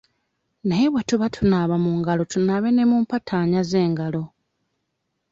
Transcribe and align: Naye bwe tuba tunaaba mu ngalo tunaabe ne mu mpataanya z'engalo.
Naye 0.67 0.87
bwe 0.91 1.01
tuba 1.09 1.27
tunaaba 1.35 1.75
mu 1.83 1.91
ngalo 1.99 2.23
tunaabe 2.31 2.69
ne 2.73 2.83
mu 2.89 2.97
mpataanya 3.03 3.61
z'engalo. 3.69 4.23